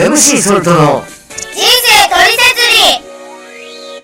[0.00, 2.60] MC ソルトの人生トリセツ
[3.92, 4.02] リ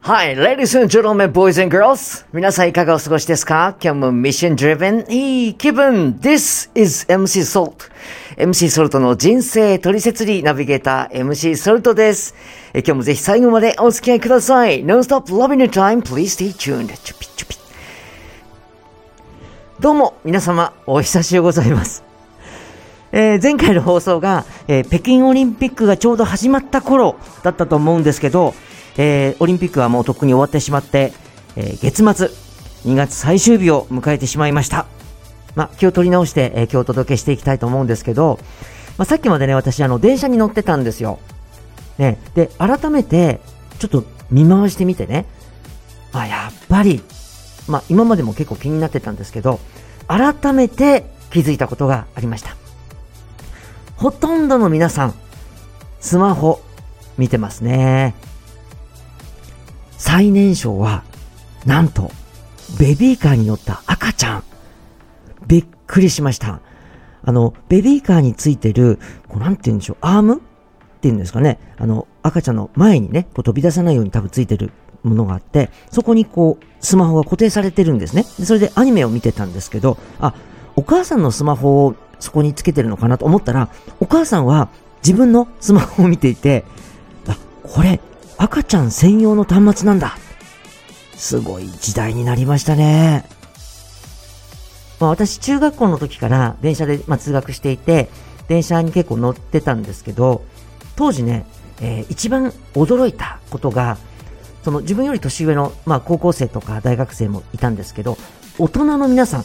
[0.00, 2.24] Hi, ladies and gentlemen, boys and girls.
[2.32, 3.76] 皆さんいかがお過ごしですか？
[3.82, 7.90] 今日もミッション driven いい気分 This is MC Salt.
[8.38, 12.34] MC ソルトの人生トリセツリーナビゲーター MC ソルトです。
[12.72, 14.84] え今日もぜひ最後までお付き合いください。
[14.84, 16.00] Non-stop loving your time.
[16.02, 16.86] Please stay tuned.
[17.02, 17.56] チュピチュピ
[19.80, 22.05] どうも、皆様、お久しゅうございます。
[23.16, 28.52] えー前回の放送が、えー北京オリンピックがちょうど始まった頃だったと思うんですけど、
[28.98, 31.14] えーオリンピックはもうとっくに終わってしまって、
[31.56, 32.28] え月末、
[32.84, 34.84] 2月最終日を迎えてしまいました。
[35.54, 38.38] まあ、気を取り直して、え今日お届けしていきたいと思うんですけど、
[38.98, 41.18] まあ、さっきまでね、私、あの、電車に乗ってたんですよ。
[41.96, 43.40] ね、で、改めて、
[43.78, 45.24] ちょっと見回してみてね、
[46.12, 47.02] あ、やっぱり、
[47.66, 49.58] まあ、今までも結構気になってたんですけど、
[50.06, 52.65] 改めて気づいたことがありました。
[53.96, 55.14] ほとんどの皆さん、
[56.00, 56.60] スマホ
[57.16, 58.14] 見てますね。
[59.96, 61.02] 最年少は、
[61.64, 62.10] なんと、
[62.78, 64.44] ベビーカーに乗った赤ちゃん。
[65.46, 66.60] びっくりしました。
[67.24, 70.40] あの、ベビーカーについてる、こうなんて言うんでしょう、アームっ
[71.00, 71.58] ていうんですかね。
[71.78, 78.24] あの、赤ちゃんの前にね、こう飛び出さないように多分ついてるものがあって、そこにこう、スマホが固定されてるんですね。
[78.24, 80.34] それでアニメを見てたんですけど、あ、
[80.76, 83.68] お母さんのスマホをそこにつけてるのかなと思ったら、
[84.00, 84.68] お母さんは
[85.02, 86.64] 自分のスマホを見ていて、
[87.28, 88.00] あ、これ、
[88.38, 90.16] 赤ちゃん専用の端末なんだ。
[91.16, 93.24] すごい時代になりましたね。
[95.00, 98.08] まあ私、中学校の時から電車で、まあ、通学していて、
[98.48, 100.42] 電車に結構乗ってたんですけど、
[100.96, 101.46] 当時ね、
[101.80, 103.98] えー一番驚いたことが、
[104.64, 108.18] その自分より年上の、まあ、高校生とか大学生もいたんですけど、
[108.58, 109.44] 大人の皆さん、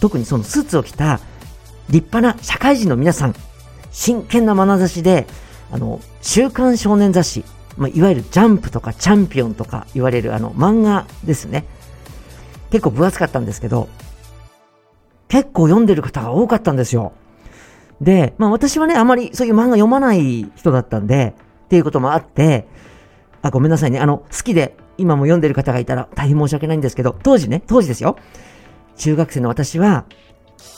[0.00, 1.20] 特にそのスーツを着た
[1.88, 3.34] 立派な社会人の皆さん、
[3.90, 5.26] 真剣な眼差しで、
[5.70, 7.44] あの、週刊少年雑誌、
[7.76, 11.64] まあ、いわゆるジャンプとかチャンピオンとか言われるあの漫画ですね。
[12.70, 13.88] 結構分厚かったんですけど、
[15.28, 17.12] 結構読んでる方が多かったんですよ。
[18.00, 21.34] で、まあ私はね、あまりそういう漫画読まない人だったんで、
[21.64, 22.66] っていうこともあって、
[23.40, 23.98] あ、ごめんなさいね。
[23.98, 28.16] あの、好きで今も読んでる方がいたら大変申し訳ないんですけど、当時ね、当時ですよ。
[28.96, 30.04] 中学生の私は、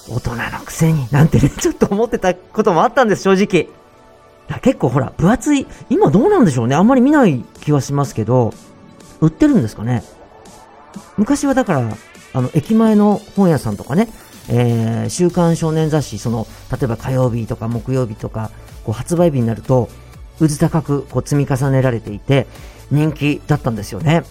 [0.09, 3.69] 大人のくせになんてね、 ちょっと思ってたこともあったんです、正直。
[4.61, 6.75] 結構ほら、分厚い、今どうなんでしょうね。
[6.75, 8.53] あんまり見ない気はしますけど、
[9.21, 10.05] 売ってるんですかね。
[11.17, 11.97] 昔はだから、
[12.35, 14.09] あの、駅前の本屋さんとかね、
[14.49, 18.51] えー、週刊少年雑誌、その、例えば火曜日とか木曜日とか、
[18.85, 19.89] こう発売日になると、
[20.41, 22.47] うず高くこう積み重ねられていて、
[22.91, 24.25] 人気だったんですよね。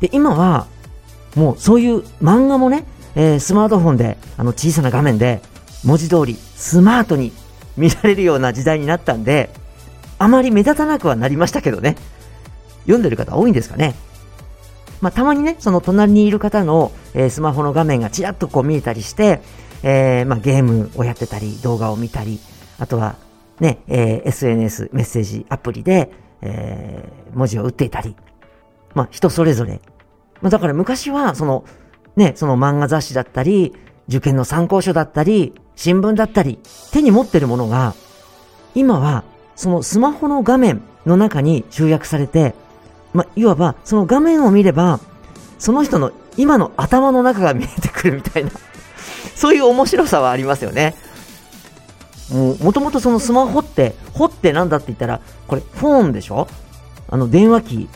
[0.00, 0.66] で、今は、
[1.34, 5.40] もうそういう漫画もね、えースマートフォンで、あの小さな画面で、
[5.84, 7.32] 文字通りスマートに
[7.76, 9.50] 見られるような時代になったんで、
[10.18, 11.96] あまり目立たなくはなりましたけどね。
[12.82, 13.94] 読んでる方多いんですかね。
[15.00, 19.42] まあ、たまにね、その隣にいる方の、えースマホの画面がちらっとこう見えたりして、
[19.82, 22.40] えーまあ、ゲームをやってたり、動画を見たり、
[22.78, 23.16] あとは、
[23.60, 26.10] ね、えー SNS、メッセージアプリで、
[26.42, 28.14] えー文字を打っていたり、
[28.94, 29.80] まあ、人それぞれ。
[30.40, 31.64] まあ、だから昔は、その、
[32.16, 33.74] ね、その漫画雑誌だったり、
[34.08, 36.58] 受験の参考書だったり、新聞だったり、
[36.92, 37.94] 手に持ってるものが、
[38.74, 39.24] 今は、
[39.56, 42.54] そのスマホの画面の中に集約されて、
[43.12, 45.00] ま、いわば、その画面を見れば、
[45.58, 48.50] その人の今の頭の中が見えてくるみたいな、
[49.34, 50.94] そういう面白さはありますよね。
[52.32, 56.48] もう、もともとそのスマホって、ホってなんだって言ったら、これ、フォンでしょ？
[57.08, 57.88] あの、電話機。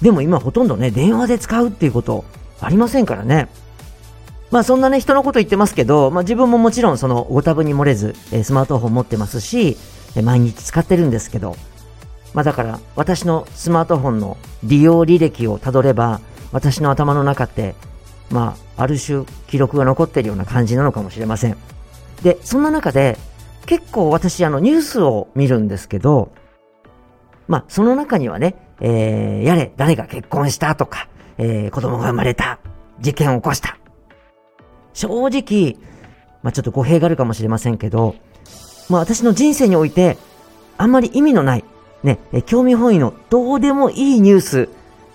[0.00, 2.24] でも今ほとんどね、電話で使うっていうこと、
[2.60, 3.48] ありませんからね。
[4.50, 9.76] まあそんなね、人のこと言ってますけど、まあ自分ももちろんそのご多分に漏れず、えスマートフォン持ってますし、
[10.14, 11.56] え毎日使ってるんですけど、
[12.34, 16.20] まあだから私のスマートフォンの利用履歴をたどれば、
[16.52, 17.74] 私の頭の中って、
[18.30, 21.56] まあある種記録が残ってるような感じなのかもしれません。
[22.22, 23.18] で、そんな中で、
[23.66, 26.30] 結構私あのニュースを見るんですけど、
[27.48, 31.08] まあその中にはね、えー、やれ、誰が結婚したとか、
[31.38, 32.58] えー、子供が生まれた、
[33.00, 33.78] 事件を起こした。
[34.92, 35.76] 正直、
[36.42, 38.14] まあちょっと語弊があるかもしれませんけど、
[38.88, 40.16] まあ私の人生において、
[40.76, 41.64] あんまり意味のない、
[42.02, 44.68] ね、興味本位のどうでもいいニュース、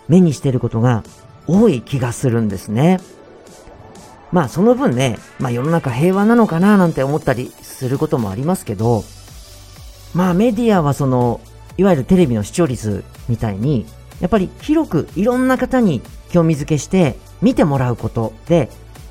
[0.07, 1.03] 目にしてることが
[1.47, 2.99] 多い気がするんですね。
[4.31, 9.03] まあその分ね、まあ世の中平和なのかななんて思ったりすることもありますけど、
[10.13, 11.39] まあメディアはその、
[11.77, 13.85] いわゆるテレビの視聴率みたいに、
[14.19, 18.69] やっぱり広くいろんな方に興味づけして見てもらうことで、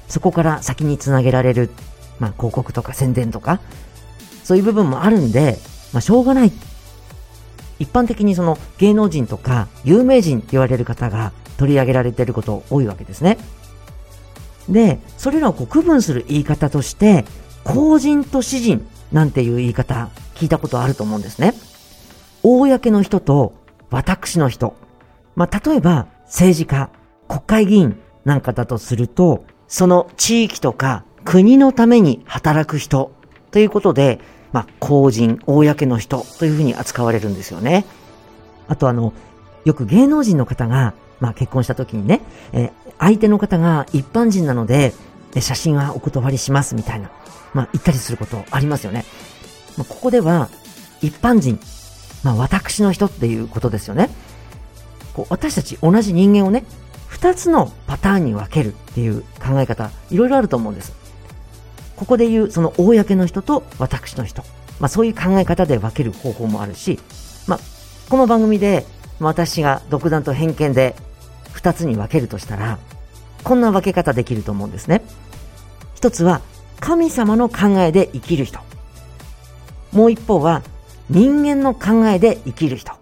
[0.09, 1.71] そこから先につなげられる、
[2.19, 3.61] まあ広告とか宣伝とか、
[4.45, 5.59] そういう部分もあるんで、
[5.93, 6.53] まあ、しょうがない。
[7.79, 13.39] 一般的にその芸能人とか有名人って言われる方が取り上げられていること多いわけですね。
[14.69, 17.25] で、それらをこう区分する言い方として、
[17.65, 21.55] 公人と私人なんていう言い方聞いたことあると思うんですね。
[22.43, 23.55] 公の人と
[23.91, 24.75] 私の人。
[25.39, 26.91] まあ、例えば政治家、
[27.29, 33.13] 国会議員なんかだとすると、その地域とか国のために働く人
[33.53, 34.19] ということで、
[34.51, 37.85] まあ、公人、公の人というふうに扱われるんですよね。
[38.67, 39.13] あとあの、
[39.65, 42.21] よく芸能人の方が、まあ、結婚した時にね、
[42.53, 44.93] えー、相手の方が一般人なので、
[45.39, 47.13] 写真はお断りしますみたいな、
[47.55, 49.05] まあ、言ったりすることありますよね。
[49.77, 50.49] まあ、ここでは、
[51.01, 51.61] 一般人、
[52.25, 54.11] まあ、私の人っていうことですよね。
[55.19, 56.65] こう私たち同じ人間をね、
[57.09, 60.93] 二つのパターンに分けるっていう考え方、いろいろあると思うんです。
[61.97, 64.43] ここで言う、その公の人と私の人。
[64.79, 67.01] まあそういう考え方で分ける方法もあるし、
[67.49, 67.59] まあ、
[68.09, 68.87] この番組で
[69.19, 70.95] 私が独断と偏見で
[71.51, 72.79] 二つに分けるとしたら、
[73.43, 75.03] こんな分け方できると思うんですね。
[75.97, 76.43] 一つは、
[76.79, 78.61] 神様の考えで生きる人。
[79.91, 80.63] もう一方は、
[81.11, 82.98] 人間の考えで生きる人。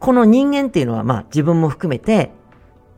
[0.00, 2.30] この人間っていうのは、まあ自分も含めて、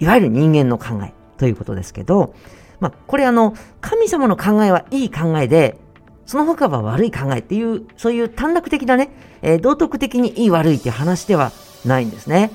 [0.01, 2.35] いわゆる人間の考えということですけど、
[2.81, 5.79] まあ、これあの、神様の考えはいい考えで、
[6.27, 9.11] その他は悪い考えっていう、そういう短絡的なね、
[9.43, 11.53] えー、道徳的にいい悪いっていう話では
[11.85, 12.51] ないんですね。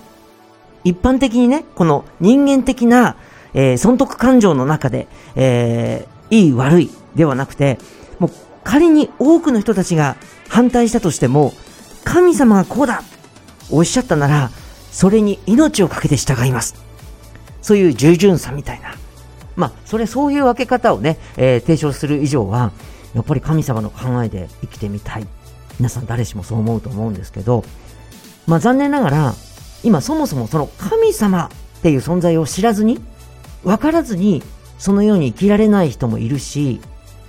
[0.84, 3.16] 一般的にね、この人間的な、
[3.54, 7.78] えー、損得感情の中で、えー、いい悪いではなくて、
[8.20, 8.32] もう
[8.64, 10.18] 仮に多くの人たちが
[10.50, 11.54] 反対したとしても、
[12.04, 13.04] 神様がこうだ
[13.70, 14.52] おっしゃったなら、
[14.92, 16.76] それに命を懸けて従います。
[17.62, 18.96] そういう従順さみたいな。
[19.56, 22.72] まあ、それ、そういう分け方をね、えー、提唱する以上は、
[23.14, 25.28] やっぱり神様の考えで生きてみたい。
[25.80, 27.64] 皆さん誰しもそう思うと思うんですけど、
[28.46, 29.34] まあ残念ながら、
[29.84, 31.50] 今そもそもその神様
[31.80, 33.00] っていう存在を知らずに、
[33.64, 34.44] 分からずに、
[34.80, 36.80] そのように生きられない人もいるし、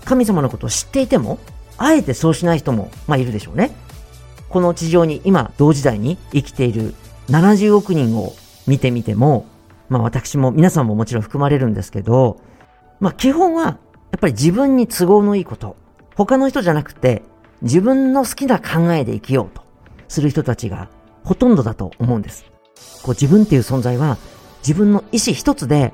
[0.05, 1.39] 神様のことを知っていても、
[1.77, 3.75] あえてそうしない人も、まあいるでしょうね。
[4.49, 6.95] この地上に今、同時代に生きている
[7.29, 8.35] 70億人を
[8.67, 9.47] 見てみても、
[9.89, 12.41] まあ私も皆さんももちろん含まれるんですけど、
[13.01, 13.71] まあ基本はや
[14.17, 15.77] っぱり自分に都合のいいこと、
[16.17, 17.23] 他の人じゃなくて
[17.63, 19.63] 自分の好きな考えで生きようと
[20.09, 20.89] する人たちが
[21.25, 22.45] ほとんどだと思うんです。
[23.03, 24.17] こう自分っていう存在は
[24.63, 25.93] 自分の意志一つで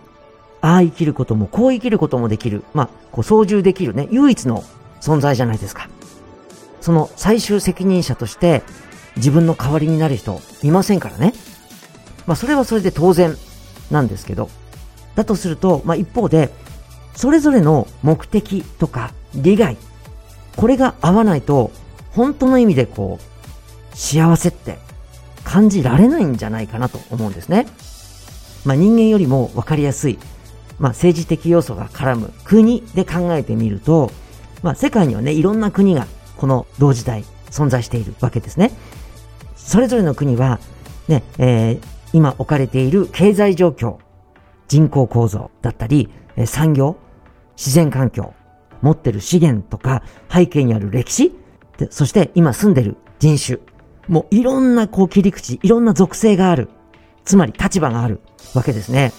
[0.60, 4.64] ああ生きることもこう生きることもできる、まあこう操縦できるね、唯一の
[5.00, 5.88] 存在じゃないですか。
[6.84, 8.62] その最終責任者として
[9.16, 11.32] 自分の代わりになる人いませんからね。
[12.26, 13.34] まあそれはそれで当然
[13.90, 14.50] なんですけど、
[15.14, 16.50] だとすると、まあ、一方で、
[17.14, 19.78] それぞれの目的とか利害、
[20.56, 21.70] これが合わないと、
[22.10, 24.76] 本当の意味でこう、幸せって
[25.42, 27.66] 感じられないんじゃないかなと思うんですね。
[28.66, 30.18] まあ、人間よりも分かりやすい、
[30.78, 34.10] まあ、政治的要素が絡む国で考えてみると、
[34.62, 38.70] まあ、世界にはね、いろんな国がこの同時代存在しているわけですね。
[39.56, 40.60] それぞれの国は、
[41.08, 41.80] ね、えー、
[42.12, 43.98] 今置かれている経済状況、
[44.68, 46.08] 人口構造だったり、
[46.46, 46.96] 産業、
[47.56, 48.34] 自然環境、
[48.82, 51.32] 持ってる資源とか背景にある歴史、
[51.90, 53.58] そして今住んでる人種、
[54.08, 56.68] もういろんなこう切り口、いろんな属性がある。
[57.24, 58.20] つまり立場がある
[58.54, 59.12] わけですね。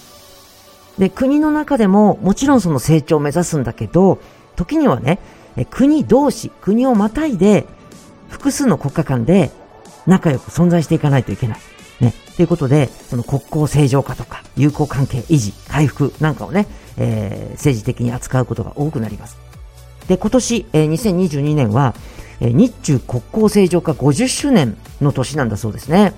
[0.98, 4.18] で、国の中でももちろんその成長を目指すんだけど、
[4.54, 5.18] 時にはね、
[5.64, 7.66] 国同士、国をまたいで
[8.28, 9.50] 複数の国家間で
[10.06, 11.58] 仲良く存在していかないといけない。
[12.00, 12.12] ね。
[12.36, 19.38] ということで、その国交正常化とか、友好関係維持、回復なんかをね、えー、政治的に扱うことが多くなります。
[20.08, 21.94] で、今年、えー、2022年は、
[22.40, 26.12] えー、日中国交正常化50周年の年なんだそうですね。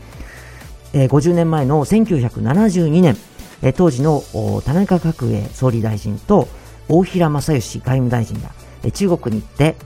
[0.92, 3.16] えー、50年前の1972年、
[3.62, 4.22] えー、当時の
[4.64, 6.48] 田中角栄総理大臣と
[6.88, 8.50] 大平正義外務大臣が、
[8.92, 9.76] 中国に行って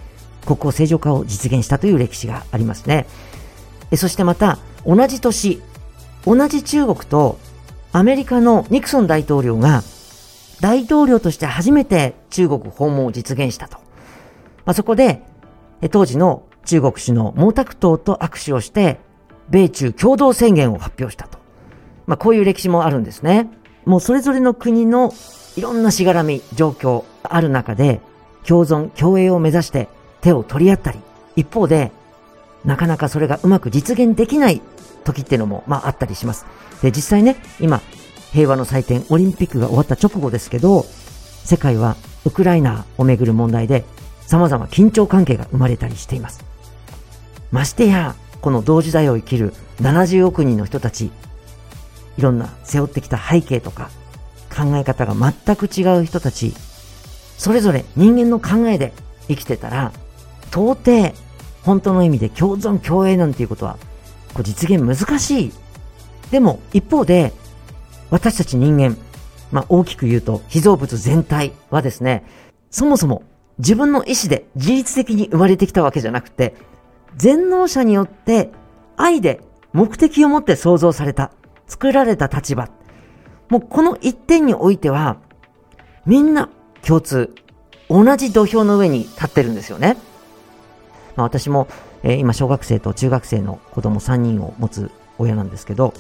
[0.46, 3.06] 国交正常化を実現したという歴史がありますね。
[3.96, 5.62] そしてまた、同じ年、
[6.26, 7.38] 同じ中国と
[7.92, 9.82] アメリカのニクソン大統領が
[10.60, 13.78] 大統領として初めて中国訪問を実現したと。
[14.64, 15.22] まあ、そこで、
[15.90, 19.00] 当時の中国首脳毛沢東と握手をして、
[19.50, 21.38] 米中共同宣言を発表したと。
[22.06, 23.50] まあ、こういう歴史もあるんですね。
[23.84, 25.12] もうそれぞれの国の
[25.56, 28.00] いろんなしがらみ、状況ある中で、
[28.46, 29.88] 共存、共栄を目指して
[30.20, 30.98] 手を取り合ったり、
[31.36, 31.92] 一方で、
[32.64, 34.60] なかなかそれがうまく実現できない
[35.04, 36.46] 時っていうのも、まああったりします。
[36.82, 37.80] で、実際ね、今、
[38.32, 40.84] 平和の祭典、オリンピックが終わった直後ですけど、
[41.44, 43.84] 世界はウクライナをめぐる問題で、
[44.26, 46.44] 様々緊張関係が生まれたりしています。
[47.50, 51.10] ましてや、この同時代を生きる70億人の人たち、
[52.16, 53.90] いろんな背負ってきた背景とか
[54.54, 56.54] 考え方が全く違う人たち、
[57.42, 58.92] それぞれ人間の考えで
[59.26, 59.92] 生きてたら、
[60.52, 61.12] 到底
[61.64, 63.78] 本当の意味で共存共栄なんていうことは、
[64.32, 65.52] こう実現難しい。
[66.30, 67.32] でも一方で、
[68.10, 68.96] 私たち人間、
[69.50, 72.24] まあ大きく言うと被造物全体はですね、
[72.70, 73.24] そもそも
[73.58, 76.54] 自分の意志で自律的に生まれてきたわけじゃなくて、
[77.16, 78.52] 全能者によって
[78.96, 79.40] 愛で
[79.72, 81.32] 目的を持って創造された、
[81.66, 82.68] 作られた立場。
[83.48, 85.16] もうこの一点においては、
[86.06, 86.48] みんな
[86.86, 87.34] 共通、
[87.88, 89.96] 同じ土俵の上に立ってるんですよね。
[91.16, 91.68] まあ、私も、
[92.02, 95.94] えー、今小学生と中学生の子供3人を持つ親なんですけど、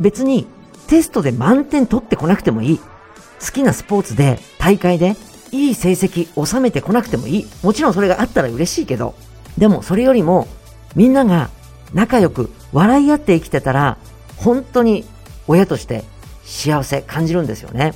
[0.00, 0.46] 別に
[0.86, 2.78] テストで満点取ってこなくてもいい。
[2.78, 5.16] 好きなスポーツで、大会で、
[5.52, 7.46] いい成績収めてこなくてもいい。
[7.62, 9.14] もちろんそれがあったら嬉しいけど、
[9.58, 10.48] でもそれよりも、
[10.94, 11.50] みんなが
[11.92, 13.98] 仲良く笑い合って生きてたら、
[14.36, 15.04] 本当に
[15.46, 16.04] 親として
[16.44, 17.94] 幸せ感じるんですよね。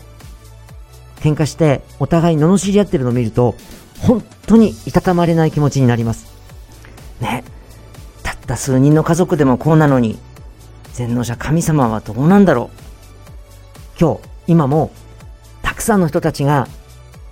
[1.21, 3.55] 喧嘩してお互い罵り合ってるのを見ると、
[4.01, 6.27] 本当にいたたまれない気持ちになります。
[7.21, 7.45] ね。
[8.23, 10.19] たった数人の家族でもこうなのに、
[10.95, 14.01] 全能者神様はどうなんだろう。
[14.01, 14.91] 今日、今も、
[15.63, 16.67] たくさんの人たちが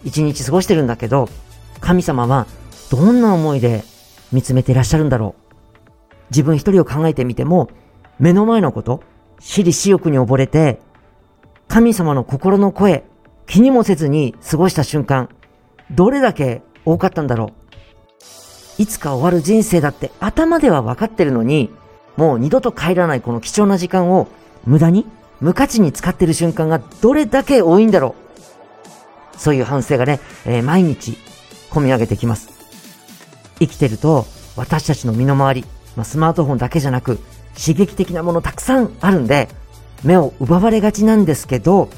[0.04, 1.28] 一日過ごしてるんだけど、
[1.80, 2.46] 神様は
[2.90, 3.84] どんな思いで
[4.32, 5.48] 見つめていらっしゃるんだろう。
[6.30, 7.70] 自分一人を考えてみても、
[8.18, 9.02] 目の前のこと、
[9.40, 10.80] 私利私欲に溺れて、
[11.68, 13.04] 神様の心の声、
[13.48, 15.30] 気にもせずに過ごした瞬間、
[15.90, 17.52] どれだけ多かったんだろ
[18.78, 18.82] う。
[18.82, 21.70] いつか終わる人生だって頭では分かってるのに、
[22.16, 24.28] もう二度と帰らないこの貴重な時間を
[24.66, 25.06] 無駄に、
[25.40, 28.14] 無価値に使ってる瞬間がどれだけ多いんだろ
[29.34, 29.38] う。
[29.38, 31.16] そういう反省がね、えー、毎日
[31.70, 32.50] 込み上げてきます。
[33.60, 34.26] 生きてると
[34.56, 35.64] 私たちの身の回り、
[35.96, 37.18] まあ、スマートフォンだけじゃなく
[37.58, 39.48] 刺激的なものたくさんあるんで、
[40.04, 41.88] 目を奪われがちなんですけど、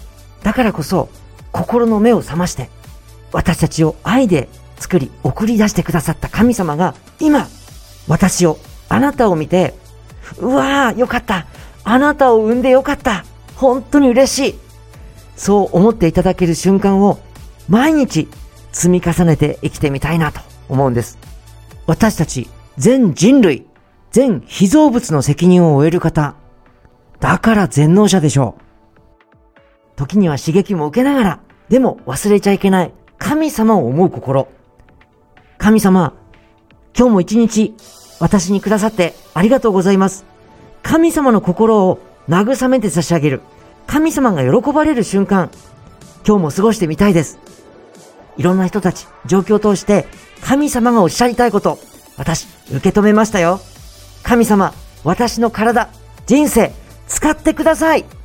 [0.45, 1.09] だからこそ
[1.53, 2.71] 心の目を覚まして、
[3.33, 7.49] 私たちを愛で作り、送り出してくださった神様が、今、
[8.09, 9.75] 私を、あなたを見て、
[10.39, 11.47] うわー、よかった。
[11.85, 13.25] あなたを産んでよかった。
[13.57, 14.59] 本当に嬉しい。
[15.37, 17.19] そう思っていただける瞬間を、
[17.69, 18.29] 毎日
[18.73, 21.19] 積み重ねて生きてみたいなと思うんです。
[21.87, 23.67] 私たち、全人類、
[24.11, 26.35] 全被造物の責任を負える方、
[27.21, 28.63] だから全能者でしょう。
[30.01, 34.49] 時には刺激も受けながら、でも忘れちゃいけない神様を思う心。
[35.59, 36.15] 神様、
[36.97, 37.75] 今日も一日
[38.19, 40.25] 私にくださってありがとうございます。
[40.83, 41.99] 神様の心を
[42.31, 43.43] 慰めて差し上げる。
[43.87, 45.51] 神様が喜ばれる瞬間、
[46.27, 47.39] 今日も過ごしてみたいです。
[48.39, 50.07] いろんな人たち、状況を通して
[50.41, 51.79] 神様がおっしゃりたいこと、
[52.17, 53.61] 私、受け止めましたよ。
[54.23, 54.73] 神様、
[55.05, 55.91] 私の体、
[56.25, 56.73] 人生、
[57.07, 58.20] 使ってください。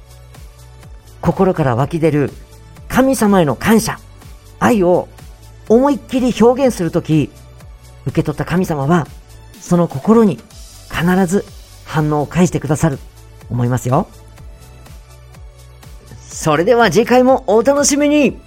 [1.25, 2.31] 心から湧き出る
[2.87, 3.99] 神様への感謝、
[4.59, 5.09] 愛を
[5.67, 7.31] 思いっきり表現するとき、
[8.05, 9.07] 受け取った神様は、
[9.59, 10.39] その心に
[10.91, 11.43] 必ず
[11.83, 12.99] 反応を返してくださる、
[13.49, 14.07] 思いますよ。
[16.29, 18.37] それでは次回もお楽しみに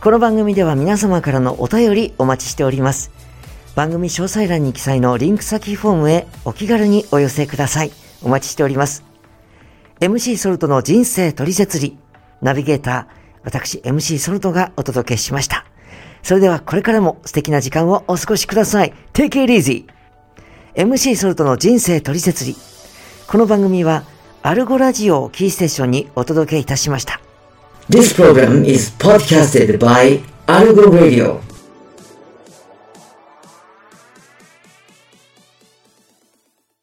[0.00, 3.10] この番組では皆様からのお便りお待ちしております。
[3.74, 7.90] 番組詳細欄に記載のリンク先フォームへお気軽にお寄せください。
[8.22, 9.07] お待ちしております。
[10.00, 11.98] MC ソルトの人生取説理、
[12.40, 15.64] ナビゲーター、私 MC ソルトがお届けしました。
[16.22, 18.94] それではこれからも素敵な時間をお過ごしください。
[19.12, 19.86] Take it easy!
[20.76, 22.54] MC ソルトの人生取説理。
[23.26, 24.04] この番組は
[24.42, 27.20] アルゴラジオをキーステーションにお届けいたしました。
[27.90, 31.47] This program is podcasted by Algo Radio.